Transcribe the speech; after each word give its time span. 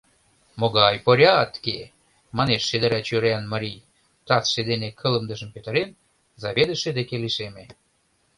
—Могай 0.59 0.95
порядке!— 1.05 1.77
манеш 2.37 2.61
шедыра 2.69 2.99
чуриян 3.07 3.45
марий, 3.53 3.83
тазше 4.27 4.59
дене 4.69 4.89
кылымдыжым 4.99 5.49
петырен, 5.55 5.89
заведыше 6.41 6.89
деке 6.97 7.15
лишеме. 7.23 7.65